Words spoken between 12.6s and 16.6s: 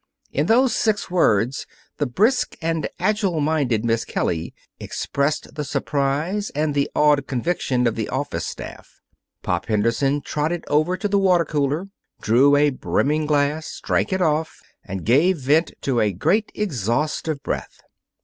brimming glass, drank it off, and gave vent to a great